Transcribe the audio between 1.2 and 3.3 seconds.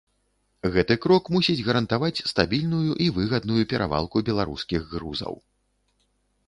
мусіць гарантаваць стабільную і